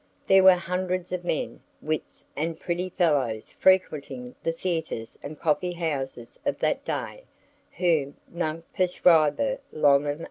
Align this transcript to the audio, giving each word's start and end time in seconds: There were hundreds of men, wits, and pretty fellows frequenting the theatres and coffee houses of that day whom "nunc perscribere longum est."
There 0.25 0.41
were 0.41 0.55
hundreds 0.55 1.11
of 1.11 1.23
men, 1.23 1.59
wits, 1.79 2.25
and 2.35 2.59
pretty 2.59 2.89
fellows 2.89 3.51
frequenting 3.51 4.33
the 4.41 4.51
theatres 4.51 5.15
and 5.21 5.39
coffee 5.39 5.73
houses 5.73 6.39
of 6.43 6.57
that 6.57 6.83
day 6.83 7.23
whom 7.73 8.17
"nunc 8.27 8.65
perscribere 8.75 9.59
longum 9.71 10.07
est." 10.13 10.19